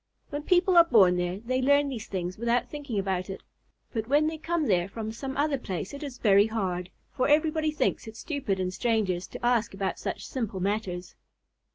[0.31, 3.43] When people are born there, they learn these things without thinking about it,
[3.93, 7.69] but when they come there from some other place it is very hard, for everybody
[7.69, 11.13] thinks it stupid in strangers to ask about such simple matters.